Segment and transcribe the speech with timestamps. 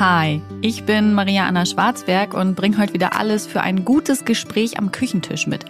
[0.00, 4.76] Hi, ich bin Maria Anna Schwarzberg und bringe heute wieder alles für ein gutes Gespräch
[4.76, 5.66] am Küchentisch mit.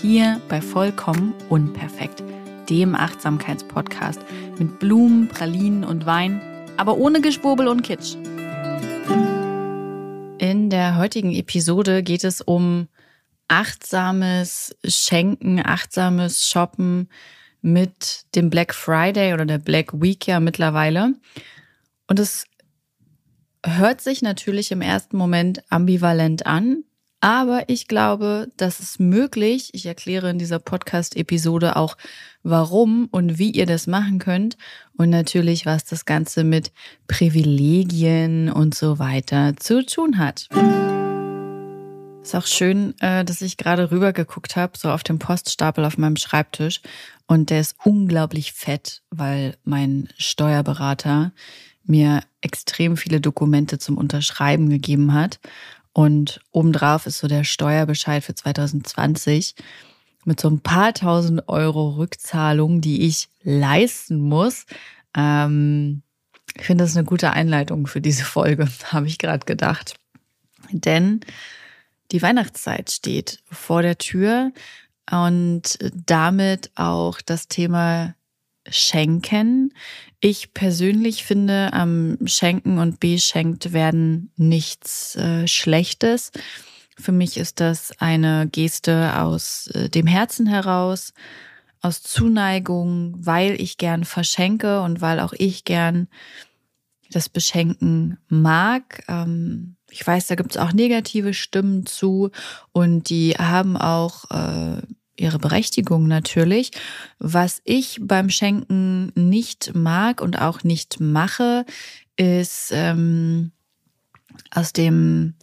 [0.00, 2.22] Hier bei Vollkommen Unperfekt,
[2.70, 4.20] dem Achtsamkeitspodcast
[4.60, 6.40] mit Blumen, Pralinen und Wein,
[6.76, 8.14] aber ohne Geschwurbel und Kitsch.
[10.38, 12.86] In der heutigen Episode geht es um
[13.48, 17.08] achtsames Schenken, achtsames Shoppen
[17.60, 21.14] mit dem Black Friday oder der Black Week ja mittlerweile.
[22.06, 22.46] Und es
[23.64, 26.84] hört sich natürlich im ersten Moment ambivalent an,
[27.20, 29.70] aber ich glaube, das ist möglich.
[29.72, 31.96] Ich erkläre in dieser Podcast-Episode auch,
[32.42, 34.58] warum und wie ihr das machen könnt
[34.98, 36.70] und natürlich, was das Ganze mit
[37.08, 40.48] Privilegien und so weiter zu tun hat.
[42.22, 45.96] Ist auch schön, äh, dass ich gerade rüber geguckt habe, so auf dem Poststapel auf
[45.96, 46.82] meinem Schreibtisch.
[47.26, 51.32] Und der ist unglaublich fett, weil mein Steuerberater
[51.84, 55.38] mir extrem viele Dokumente zum Unterschreiben gegeben hat.
[55.92, 59.54] Und obendrauf ist so der Steuerbescheid für 2020
[60.24, 64.66] mit so ein paar tausend Euro Rückzahlung, die ich leisten muss.
[65.14, 66.02] Ähm,
[66.56, 69.94] ich finde das eine gute Einleitung für diese Folge, habe ich gerade gedacht.
[70.70, 71.20] Denn
[72.12, 74.52] die Weihnachtszeit steht vor der Tür
[75.10, 78.14] und damit auch das Thema
[78.68, 79.74] Schenken.
[80.26, 86.32] Ich persönlich finde, am Schenken und Beschenkt werden nichts äh, Schlechtes.
[86.96, 91.12] Für mich ist das eine Geste aus äh, dem Herzen heraus,
[91.82, 96.08] aus Zuneigung, weil ich gern verschenke und weil auch ich gern
[97.10, 99.04] das Beschenken mag.
[99.08, 102.30] Ähm, ich weiß, da gibt es auch negative Stimmen zu
[102.72, 104.80] und die haben auch äh,
[105.16, 106.70] ihre Berechtigung natürlich.
[107.18, 111.64] Was ich beim Schenken nicht mag und auch nicht mache,
[112.16, 113.52] ist ähm,
[114.50, 115.34] aus dem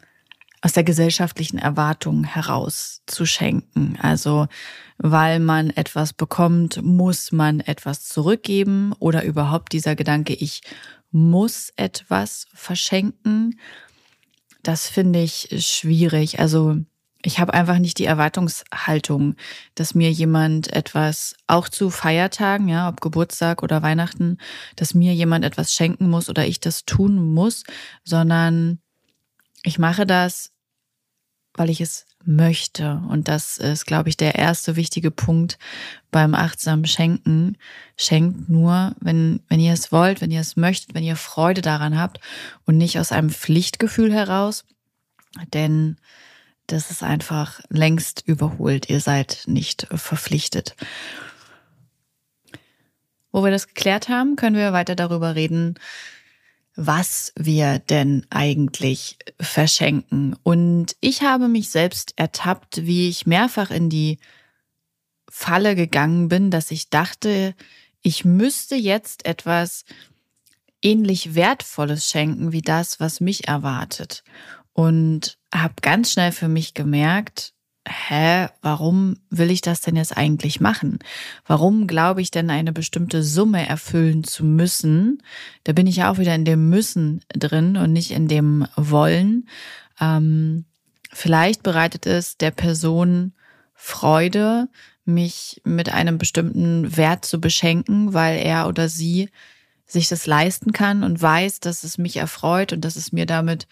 [0.63, 3.97] aus der gesellschaftlichen Erwartung heraus zu schenken.
[3.99, 4.47] Also
[4.99, 10.61] weil man etwas bekommt, muss man etwas zurückgeben oder überhaupt dieser Gedanke, ich
[11.09, 13.59] muss etwas verschenken.
[14.61, 16.39] Das finde ich schwierig.
[16.39, 16.77] Also
[17.23, 19.35] ich habe einfach nicht die Erwartungshaltung,
[19.75, 24.37] dass mir jemand etwas, auch zu Feiertagen, ja, ob Geburtstag oder Weihnachten,
[24.75, 27.63] dass mir jemand etwas schenken muss oder ich das tun muss,
[28.03, 28.79] sondern
[29.63, 30.51] ich mache das,
[31.53, 33.01] weil ich es möchte.
[33.09, 35.57] Und das ist, glaube ich, der erste wichtige Punkt
[36.11, 37.57] beim achtsamen Schenken.
[37.97, 41.99] Schenkt nur, wenn, wenn ihr es wollt, wenn ihr es möchtet, wenn ihr Freude daran
[41.99, 42.19] habt
[42.65, 44.65] und nicht aus einem Pflichtgefühl heraus.
[45.53, 45.97] Denn
[46.71, 48.89] das ist einfach längst überholt.
[48.89, 50.75] Ihr seid nicht verpflichtet.
[53.31, 55.75] Wo wir das geklärt haben, können wir weiter darüber reden,
[56.75, 60.35] was wir denn eigentlich verschenken.
[60.43, 64.19] Und ich habe mich selbst ertappt, wie ich mehrfach in die
[65.29, 67.55] Falle gegangen bin, dass ich dachte,
[68.01, 69.85] ich müsste jetzt etwas
[70.81, 74.23] ähnlich Wertvolles schenken wie das, was mich erwartet
[74.81, 77.53] und habe ganz schnell für mich gemerkt,
[77.87, 80.97] hä, warum will ich das denn jetzt eigentlich machen?
[81.45, 85.21] Warum glaube ich denn eine bestimmte Summe erfüllen zu müssen?
[85.65, 89.47] Da bin ich ja auch wieder in dem Müssen drin und nicht in dem Wollen.
[89.99, 90.65] Ähm,
[91.13, 93.33] vielleicht bereitet es der Person
[93.75, 94.67] Freude,
[95.05, 99.29] mich mit einem bestimmten Wert zu beschenken, weil er oder sie
[99.85, 103.67] sich das leisten kann und weiß, dass es mich erfreut und dass es mir damit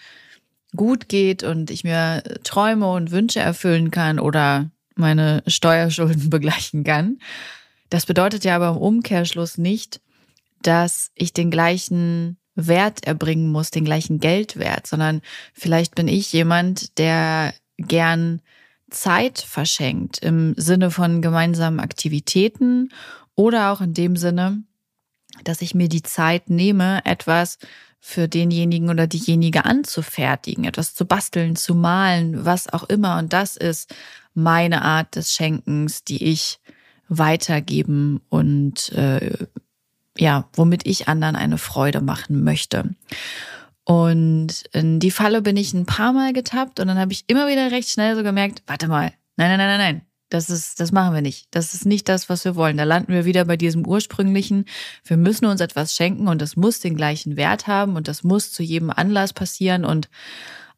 [0.76, 7.20] gut geht und ich mir Träume und Wünsche erfüllen kann oder meine Steuerschulden begleichen kann.
[7.90, 10.02] Das bedeutet ja aber im Umkehrschluss nicht,
[10.62, 15.22] dass ich den gleichen Wert erbringen muss, den gleichen Geldwert, sondern
[15.54, 18.42] vielleicht bin ich jemand, der gern
[18.90, 22.90] Zeit verschenkt im Sinne von gemeinsamen Aktivitäten
[23.36, 24.64] oder auch in dem Sinne,
[25.44, 27.58] dass ich mir die Zeit nehme, etwas
[28.00, 33.18] für denjenigen oder diejenige anzufertigen, etwas zu basteln, zu malen, was auch immer.
[33.18, 33.94] Und das ist
[34.34, 36.60] meine Art des Schenkens, die ich
[37.10, 39.48] weitergeben und äh,
[40.18, 42.96] ja, womit ich anderen eine Freude machen möchte.
[43.84, 47.48] Und in die Falle bin ich ein paar Mal getappt und dann habe ich immer
[47.48, 50.92] wieder recht schnell so gemerkt, warte mal, nein, nein, nein, nein, nein, das ist, das
[50.92, 51.48] machen wir nicht.
[51.52, 52.78] Das ist nicht das, was wir wollen.
[52.78, 54.66] Da landen wir wieder bei diesem ursprünglichen.
[55.04, 58.52] Wir müssen uns etwas schenken und das muss den gleichen Wert haben und das muss
[58.52, 60.10] zu jedem Anlass passieren und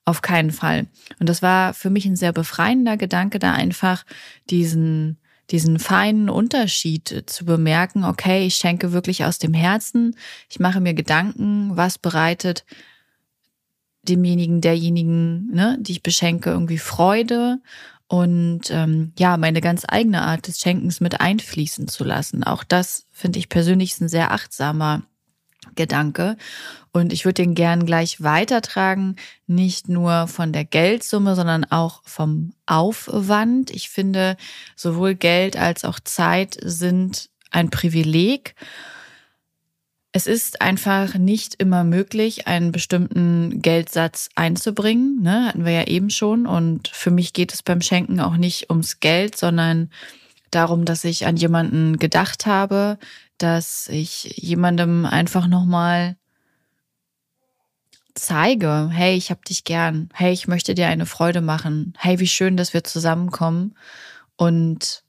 [0.05, 0.87] auf keinen Fall.
[1.19, 4.05] Und das war für mich ein sehr befreiender Gedanke, da einfach
[4.49, 5.17] diesen,
[5.51, 8.05] diesen feinen Unterschied zu bemerken.
[8.05, 10.15] Okay, ich schenke wirklich aus dem Herzen.
[10.49, 12.65] Ich mache mir Gedanken, was bereitet
[14.03, 17.59] demjenigen, derjenigen, ne, die ich beschenke, irgendwie Freude
[18.11, 22.43] und ähm, ja, meine ganz eigene Art des Schenkens mit einfließen zu lassen.
[22.43, 25.03] Auch das finde ich persönlich ein sehr achtsamer
[25.75, 26.35] Gedanke.
[26.91, 29.15] Und ich würde den gern gleich weitertragen,
[29.47, 33.71] nicht nur von der Geldsumme, sondern auch vom Aufwand.
[33.71, 34.35] Ich finde,
[34.75, 38.55] sowohl Geld als auch Zeit sind ein Privileg.
[40.13, 45.21] Es ist einfach nicht immer möglich, einen bestimmten Geldsatz einzubringen.
[45.21, 45.45] Ne?
[45.47, 46.45] Hatten wir ja eben schon.
[46.45, 49.89] Und für mich geht es beim Schenken auch nicht ums Geld, sondern
[50.49, 52.99] darum, dass ich an jemanden gedacht habe,
[53.37, 56.17] dass ich jemandem einfach nochmal
[58.13, 62.27] zeige, hey, ich hab dich gern, hey, ich möchte dir eine Freude machen, hey, wie
[62.27, 63.75] schön, dass wir zusammenkommen
[64.35, 65.03] und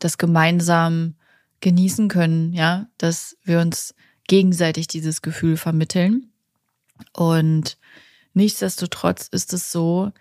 [0.00, 1.14] das gemeinsam
[1.60, 3.94] genießen können, ja, dass wir uns
[4.26, 6.30] gegenseitig dieses Gefühl vermitteln.
[7.12, 7.78] Und
[8.34, 10.12] nichtsdestotrotz ist es so,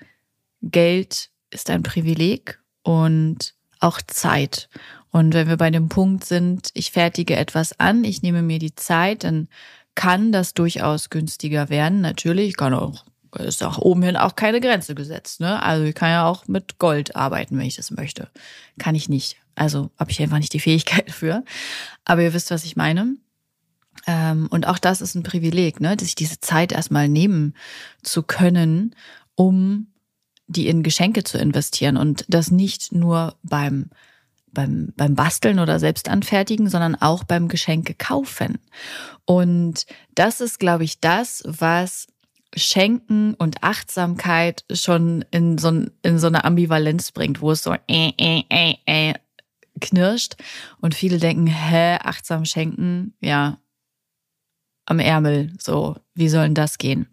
[0.62, 4.70] Geld ist ein Privileg und auch Zeit.
[5.12, 8.76] Und wenn wir bei dem Punkt sind, ich fertige etwas an, ich nehme mir die
[8.76, 9.48] Zeit, dann
[9.96, 12.02] kann das durchaus günstiger werden.
[12.02, 13.06] Natürlich kann auch,
[13.38, 15.40] ist auch oben hin auch keine Grenze gesetzt.
[15.40, 15.62] Ne?
[15.64, 18.30] Also ich kann ja auch mit Gold arbeiten, wenn ich das möchte.
[18.78, 19.38] Kann ich nicht.
[19.56, 21.44] Also habe ich einfach nicht die Fähigkeit für.
[22.04, 23.16] Aber ihr wisst, was ich meine.
[24.08, 25.96] Ähm, und auch das ist ein Privileg, ne?
[26.00, 27.56] sich diese Zeit erstmal nehmen
[28.04, 28.96] zu können,
[29.36, 29.88] um
[30.48, 33.90] die in Geschenke zu investieren und das nicht nur beim
[34.56, 38.58] beim, beim Basteln oder Selbstanfertigen, sondern auch beim Geschenke kaufen.
[39.26, 39.86] Und
[40.16, 42.08] das ist, glaube ich, das, was
[42.56, 48.14] Schenken und Achtsamkeit schon in so, in so eine Ambivalenz bringt, wo es so äh,
[48.18, 49.14] äh, äh, äh,
[49.82, 50.36] knirscht
[50.80, 53.60] und viele denken, hä, achtsam schenken, ja,
[54.86, 55.52] am Ärmel.
[55.60, 57.08] So, wie soll denn das gehen?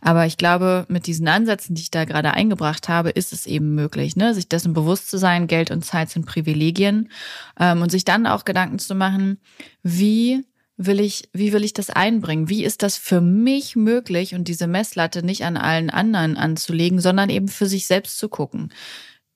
[0.00, 3.74] Aber ich glaube, mit diesen Ansätzen, die ich da gerade eingebracht habe, ist es eben
[3.74, 4.34] möglich, ne?
[4.34, 7.10] sich dessen bewusst zu sein, Geld und Zeit sind Privilegien
[7.58, 9.40] ähm, und sich dann auch Gedanken zu machen,
[9.82, 10.44] wie
[10.76, 12.48] will ich, wie will ich das einbringen?
[12.48, 17.28] Wie ist das für mich möglich und diese Messlatte nicht an allen anderen anzulegen, sondern
[17.28, 18.70] eben für sich selbst zu gucken?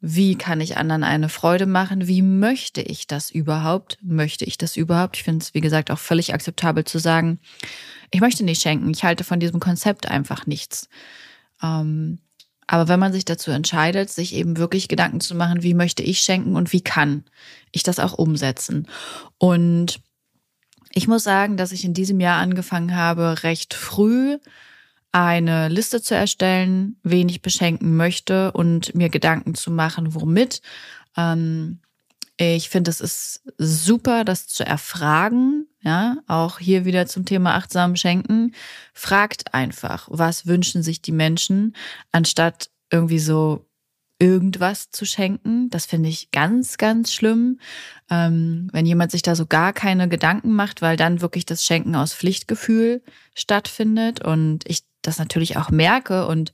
[0.06, 2.06] Wie kann ich anderen eine Freude machen?
[2.06, 3.96] Wie möchte ich das überhaupt?
[4.02, 5.16] Möchte ich das überhaupt?
[5.16, 7.38] Ich finde es, wie gesagt, auch völlig akzeptabel zu sagen,
[8.10, 8.90] ich möchte nicht schenken.
[8.90, 10.90] Ich halte von diesem Konzept einfach nichts.
[11.62, 12.18] Ähm,
[12.66, 16.20] aber wenn man sich dazu entscheidet, sich eben wirklich Gedanken zu machen, wie möchte ich
[16.20, 17.24] schenken und wie kann
[17.72, 18.86] ich das auch umsetzen?
[19.38, 20.02] Und
[20.92, 24.36] ich muss sagen, dass ich in diesem Jahr angefangen habe, recht früh
[25.14, 30.60] eine Liste zu erstellen, wen ich beschenken möchte und mir Gedanken zu machen, womit.
[31.16, 31.78] Ähm,
[32.36, 35.68] ich finde, es ist super, das zu erfragen.
[35.82, 38.54] Ja, auch hier wieder zum Thema achtsam schenken.
[38.92, 41.76] Fragt einfach, was wünschen sich die Menschen,
[42.10, 43.68] anstatt irgendwie so
[44.18, 45.70] irgendwas zu schenken.
[45.70, 47.60] Das finde ich ganz, ganz schlimm.
[48.10, 51.94] Ähm, wenn jemand sich da so gar keine Gedanken macht, weil dann wirklich das Schenken
[51.94, 53.00] aus Pflichtgefühl
[53.34, 56.52] stattfindet und ich das natürlich auch merke und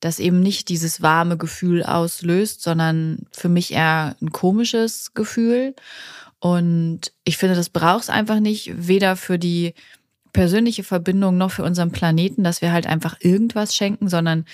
[0.00, 5.74] das eben nicht dieses warme Gefühl auslöst, sondern für mich eher ein komisches Gefühl.
[6.38, 9.74] Und ich finde, das braucht es einfach nicht, weder für die
[10.32, 14.46] persönliche Verbindung noch für unseren Planeten, dass wir halt einfach irgendwas schenken, sondern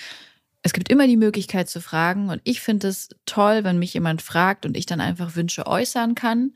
[0.63, 2.29] es gibt immer die Möglichkeit zu fragen.
[2.29, 6.13] Und ich finde es toll, wenn mich jemand fragt und ich dann einfach Wünsche äußern
[6.13, 6.53] kann.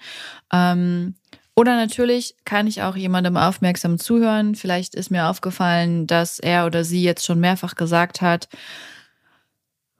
[0.51, 1.15] Ähm,
[1.61, 4.55] oder natürlich kann ich auch jemandem aufmerksam zuhören.
[4.55, 8.49] Vielleicht ist mir aufgefallen, dass er oder sie jetzt schon mehrfach gesagt hat,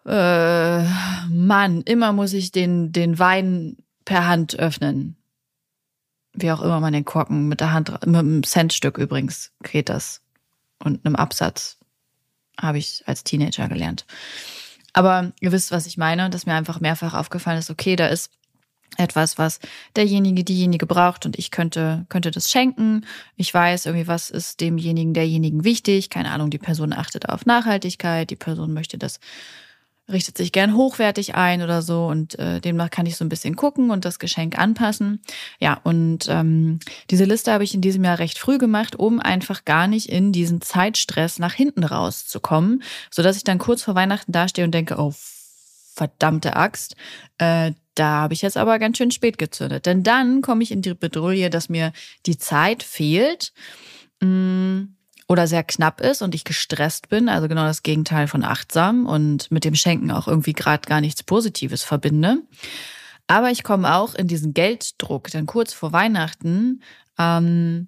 [0.07, 0.83] äh,
[1.29, 5.17] Mann, immer muss ich den, den Wein per Hand öffnen.
[6.33, 10.23] Wie auch immer man den Korken mit der Hand, mit einem Centstück übrigens geht das.
[10.83, 11.77] Und einem Absatz
[12.59, 14.07] habe ich als Teenager gelernt.
[14.93, 18.31] Aber ihr wisst, was ich meine, dass mir einfach mehrfach aufgefallen ist, okay, da ist
[18.97, 19.59] etwas, was
[19.95, 23.05] derjenige, diejenige braucht und ich könnte, könnte das schenken.
[23.35, 26.09] Ich weiß irgendwie, was ist demjenigen, derjenigen wichtig.
[26.09, 29.19] Keine Ahnung, die Person achtet auf Nachhaltigkeit, die Person möchte das,
[30.11, 33.55] richtet sich gern hochwertig ein oder so und äh, demnach kann ich so ein bisschen
[33.55, 35.21] gucken und das Geschenk anpassen.
[35.59, 36.79] Ja, und ähm,
[37.09, 40.31] diese Liste habe ich in diesem Jahr recht früh gemacht, um einfach gar nicht in
[40.31, 45.13] diesen Zeitstress nach hinten rauszukommen, sodass ich dann kurz vor Weihnachten dastehe und denke, oh,
[45.93, 46.95] verdammte Axt,
[47.37, 49.85] äh, da habe ich jetzt aber ganz schön spät gezündet.
[49.85, 51.91] Denn dann komme ich in die Bedrohung, dass mir
[52.25, 53.53] die Zeit fehlt
[54.21, 54.83] mm,
[55.27, 57.29] oder sehr knapp ist und ich gestresst bin.
[57.29, 61.23] Also genau das Gegenteil von achtsam und mit dem Schenken auch irgendwie gerade gar nichts
[61.23, 62.37] Positives verbinde.
[63.27, 66.81] Aber ich komme auch in diesen Gelddruck, denn kurz vor Weihnachten
[67.17, 67.87] ähm,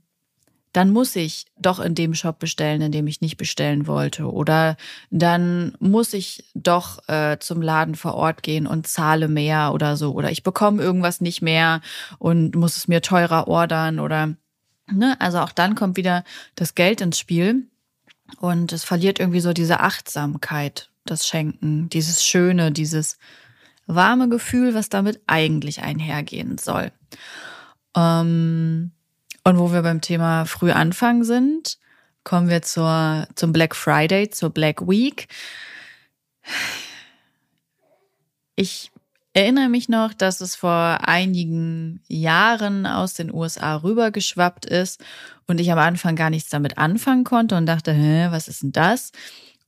[0.73, 4.31] dann muss ich doch in dem Shop bestellen, in dem ich nicht bestellen wollte.
[4.31, 4.75] Oder
[5.11, 10.13] dann muss ich doch äh, zum Laden vor Ort gehen und zahle mehr oder so.
[10.13, 11.81] Oder ich bekomme irgendwas nicht mehr
[12.17, 14.35] und muss es mir teurer ordern oder
[14.91, 16.23] ne, also auch dann kommt wieder
[16.55, 17.67] das Geld ins Spiel
[18.39, 23.17] und es verliert irgendwie so diese Achtsamkeit, das Schenken, dieses Schöne, dieses
[23.85, 26.91] warme Gefühl, was damit eigentlich einhergehen soll.
[27.95, 28.91] Ähm,
[29.43, 31.77] und wo wir beim Thema früh anfangen sind,
[32.23, 35.27] kommen wir zur, zum Black Friday, zur Black Week.
[38.55, 38.91] Ich
[39.33, 45.03] erinnere mich noch, dass es vor einigen Jahren aus den USA rübergeschwappt ist
[45.47, 48.71] und ich am Anfang gar nichts damit anfangen konnte und dachte, hä, was ist denn
[48.71, 49.11] das?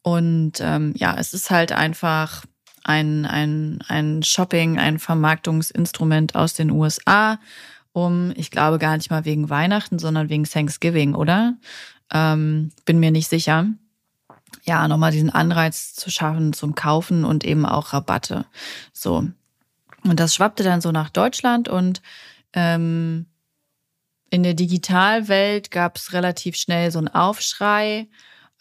[0.03, 2.46] Und ähm, ja, es ist halt einfach
[2.84, 7.39] ein, ein, ein Shopping, ein Vermarktungsinstrument aus den USA,
[7.96, 11.56] um, ich glaube gar nicht mal wegen Weihnachten, sondern wegen Thanksgiving, oder?
[12.14, 13.68] Ähm, bin mir nicht sicher.
[14.64, 18.46] Ja, nochmal diesen Anreiz zu schaffen zum Kaufen und eben auch Rabatte.
[18.92, 19.28] So.
[20.04, 22.02] Und das schwappte dann so nach Deutschland und
[22.52, 23.28] ähm,
[24.30, 28.10] in der Digitalwelt gab es relativ schnell so einen Aufschrei,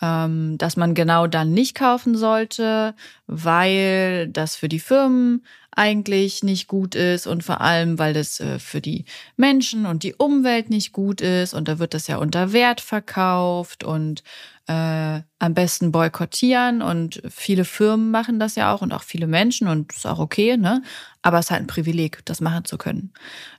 [0.00, 2.95] ähm, dass man genau dann nicht kaufen sollte,
[3.26, 5.45] weil das für die Firmen
[5.76, 9.04] eigentlich nicht gut ist und vor allem, weil das äh, für die
[9.37, 13.85] Menschen und die Umwelt nicht gut ist und da wird das ja unter Wert verkauft
[13.85, 14.23] und
[14.66, 19.69] äh, am besten boykottieren und viele Firmen machen das ja auch und auch viele Menschen
[19.69, 20.83] und ist auch okay, ne?
[21.23, 23.12] Aber es ist halt ein Privileg, das machen zu können.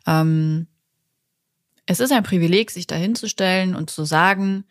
[0.08, 0.68] Ähm,
[1.86, 4.66] es ist ein Privileg, sich dahinzustellen und zu sagen,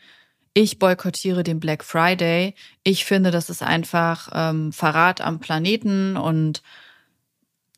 [0.54, 2.54] ich boykottiere den Black Friday.
[2.84, 6.62] Ich finde, das ist einfach ähm, Verrat am Planeten und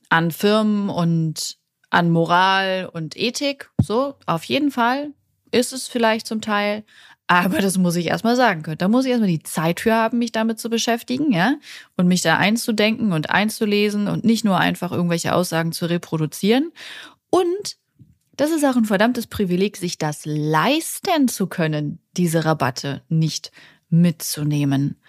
[0.09, 1.57] an Firmen und
[1.91, 3.71] an Moral und Ethik.
[3.81, 5.13] So, auf jeden Fall
[5.51, 6.85] ist es vielleicht zum Teil.
[7.29, 8.79] Aber das muss ich erstmal sagen können.
[8.79, 11.57] Da muss ich erstmal die Zeit für haben, mich damit zu beschäftigen, ja,
[11.97, 16.71] und mich da einzudenken und einzulesen und nicht nur einfach irgendwelche Aussagen zu reproduzieren.
[17.31, 17.77] Und
[18.37, 23.51] das ist auch ein verdammtes Privileg, sich das leisten zu können, diese Rabatte nicht
[23.89, 25.01] mitzunehmen.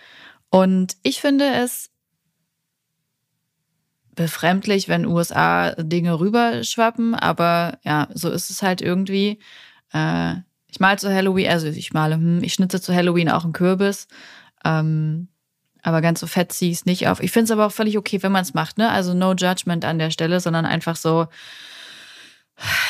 [0.49, 1.91] Und ich finde es
[4.17, 9.39] befremdlich, wenn USA Dinge rüberschwappen, aber ja, so ist es halt irgendwie.
[9.93, 10.33] Äh,
[10.67, 14.07] ich male zu Halloween, also ich male, hm, ich schnitze zu Halloween auch einen Kürbis.
[14.65, 15.29] Ähm,
[15.83, 17.21] aber ganz so fett ziehe ich es nicht auf.
[17.21, 18.89] Ich finde es aber auch völlig okay, wenn man es macht, ne?
[18.89, 21.27] Also no judgment an der Stelle, sondern einfach so,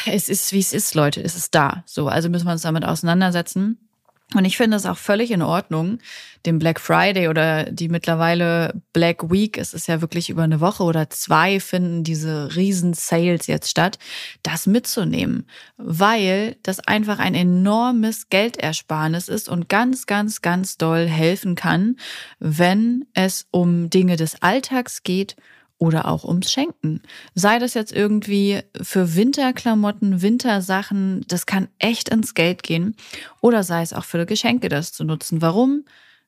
[0.06, 1.84] es ist, wie es ist, Leute, es ist da.
[1.86, 3.87] So, also müssen wir uns damit auseinandersetzen.
[4.34, 6.00] Und ich finde es auch völlig in Ordnung,
[6.46, 10.84] den Black Friday oder die mittlerweile Black Week, es ist ja wirklich über eine Woche
[10.84, 13.98] oder zwei finden diese riesen Sales jetzt statt,
[14.44, 21.56] das mitzunehmen, weil das einfach ein enormes Geldersparnis ist und ganz, ganz, ganz doll helfen
[21.56, 21.96] kann,
[22.40, 25.38] wenn es um Dinge des Alltags geht
[25.78, 27.02] oder auch ums Schenken.
[27.36, 32.96] Sei das jetzt irgendwie für Winterklamotten, Wintersachen, das kann echt ins Geld gehen.
[33.42, 35.42] Oder sei es auch für Geschenke, das zu nutzen.
[35.42, 35.86] Warum?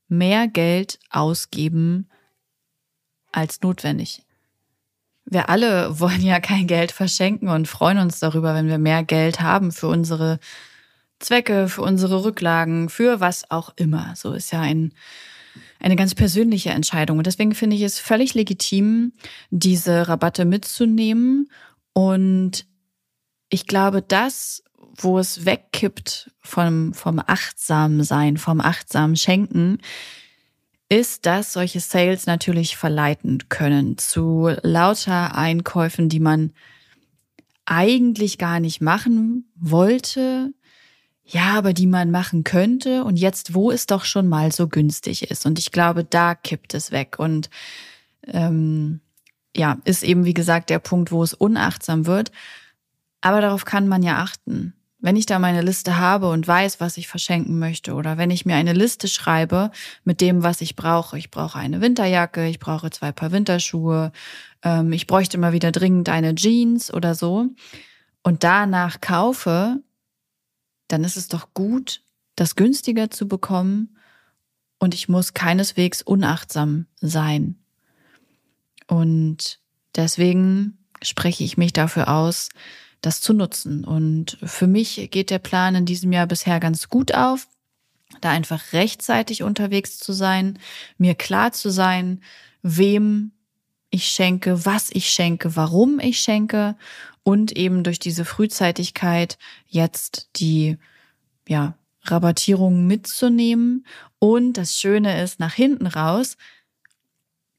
[0.08, 2.10] Mehr Geld ausgeben
[3.32, 4.24] als notwendig.
[5.26, 9.42] Wir alle wollen ja kein Geld verschenken und freuen uns darüber, wenn wir mehr Geld
[9.42, 10.40] haben für unsere
[11.20, 14.14] Zwecke, für unsere Rücklagen, für was auch immer.
[14.16, 14.94] So ist ja ein
[15.80, 17.18] eine ganz persönliche Entscheidung.
[17.18, 19.14] Und deswegen finde ich es völlig legitim,
[19.50, 21.50] diese Rabatte mitzunehmen.
[21.94, 22.66] Und
[23.50, 24.64] ich glaube, das,
[24.98, 29.80] wo es wegkippt vom, vom achtsamen Sein, vom achtsamen Schenken,
[30.90, 36.52] ist, dass solche Sales natürlich verleiten können zu lauter Einkäufen, die man
[37.66, 40.52] eigentlich gar nicht machen wollte,
[41.32, 45.30] ja, aber die man machen könnte und jetzt, wo es doch schon mal so günstig
[45.30, 45.46] ist.
[45.46, 47.20] Und ich glaube, da kippt es weg.
[47.20, 47.52] Und
[48.26, 49.00] ähm,
[49.56, 52.32] ja, ist eben, wie gesagt, der Punkt, wo es unachtsam wird.
[53.22, 54.74] Aber darauf kann man ja achten.
[55.02, 58.48] Wenn ich da meine Liste habe und weiß, was ich verschenken möchte, oder wenn ich
[58.48, 59.70] mir eine Liste schreibe
[60.04, 61.18] mit dem, was ich brauche.
[61.18, 64.12] Ich brauche eine Winterjacke, ich brauche zwei Paar Winterschuhe,
[64.64, 67.46] ähm, ich bräuchte mal wieder dringend eine Jeans oder so.
[68.24, 69.80] Und danach kaufe,
[70.90, 72.02] dann ist es doch gut,
[72.36, 73.98] das günstiger zu bekommen
[74.80, 77.58] und ich muss keineswegs unachtsam sein.
[78.88, 79.60] Und
[79.96, 82.50] deswegen spreche ich mich dafür aus,
[83.02, 83.86] das zu nutzen.
[83.86, 87.48] Und für mich geht der Plan in diesem Jahr bisher ganz gut auf,
[88.22, 90.60] da einfach rechtzeitig unterwegs zu sein,
[90.98, 92.22] mir klar zu sein,
[92.62, 93.32] wem
[93.92, 96.76] ich schenke, was ich schenke, warum ich schenke
[97.24, 100.78] und eben durch diese Frühzeitigkeit jetzt die
[101.48, 103.86] ja Rabattierungen mitzunehmen.
[104.20, 106.38] Und das Schöne ist, nach hinten raus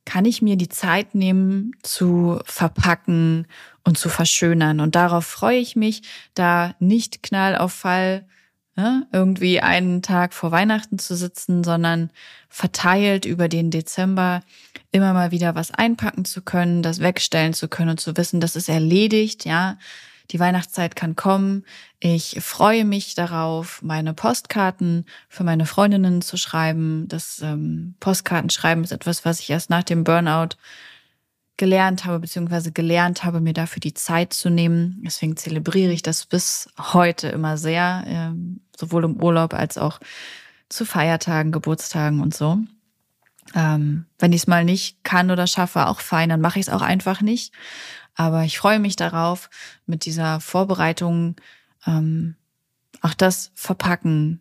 [0.04, 3.46] kann ich mir die Zeit nehmen zu verpacken
[3.84, 4.80] und zu verschönern.
[4.80, 6.02] Und darauf freue ich mich,
[6.34, 8.26] da nicht knall auf Fall
[8.80, 12.10] ne, irgendwie einen Tag vor Weihnachten zu sitzen, sondern
[12.48, 14.42] verteilt über den Dezember
[14.90, 18.56] immer mal wieder was einpacken zu können, das wegstellen zu können und zu wissen, das
[18.56, 19.76] ist erledigt, ja.
[20.30, 21.64] Die Weihnachtszeit kann kommen.
[21.98, 27.08] Ich freue mich darauf, meine Postkarten für meine Freundinnen zu schreiben.
[27.08, 30.54] Das ähm, Postkartenschreiben ist etwas, was ich erst nach dem Burnout
[31.60, 35.02] gelernt habe, beziehungsweise gelernt habe, mir dafür die Zeit zu nehmen.
[35.04, 40.00] Deswegen zelebriere ich das bis heute immer sehr, ähm, sowohl im Urlaub als auch
[40.68, 42.58] zu Feiertagen, Geburtstagen und so.
[43.54, 46.72] Ähm, wenn ich es mal nicht kann oder schaffe, auch fein, dann mache ich es
[46.72, 47.52] auch einfach nicht.
[48.14, 49.50] Aber ich freue mich darauf,
[49.86, 51.36] mit dieser Vorbereitung
[51.86, 52.36] ähm,
[53.00, 54.40] auch das Verpacken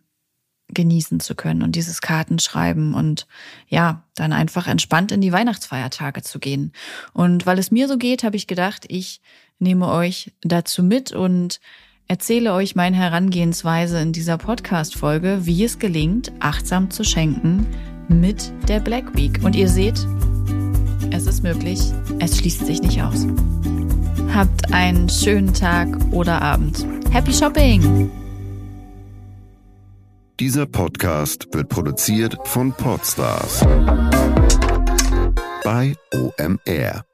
[0.72, 3.28] genießen zu können und dieses Kartenschreiben und
[3.68, 6.74] ja, dann einfach entspannt in die Weihnachtsfeiertage zu gehen.
[7.14, 9.22] Und weil es mir so geht, habe ich gedacht, ich
[9.58, 11.60] nehme euch dazu mit und
[12.10, 17.68] erzähle euch meine Herangehensweise in dieser Podcast-Folge, wie es gelingt, achtsam zu schenken
[18.10, 19.40] mit der Black Week.
[19.44, 20.06] Und ihr seht,
[21.12, 21.80] es ist möglich,
[22.20, 23.28] es schließt sich nicht aus.
[24.34, 26.86] Habt einen schönen Tag oder Abend.
[27.12, 28.10] Happy Shopping!
[30.40, 33.66] Dieser Podcast wird produziert von Podstars
[35.64, 37.09] bei OMR.